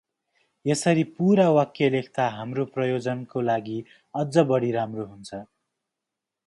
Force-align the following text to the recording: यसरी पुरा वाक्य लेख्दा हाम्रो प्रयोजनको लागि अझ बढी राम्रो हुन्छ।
यसरी 0.65 1.03
पुरा 1.17 1.45
वाक्य 1.57 1.89
लेख्दा 1.97 2.25
हाम्रो 2.37 2.65
प्रयोजनको 2.77 3.45
लागि 3.51 3.77
अझ 4.15 4.47
बढी 4.53 4.71
राम्रो 4.79 5.09
हुन्छ। 5.13 5.29